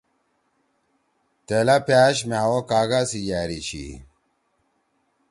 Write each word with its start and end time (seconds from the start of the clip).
تیلا 1.45 1.77
پأش 1.87 2.17
مھأوو 2.29 2.59
کاگا 2.69 3.01
سی 3.09 3.19
یأری 3.29 3.59
چھی 3.67 3.85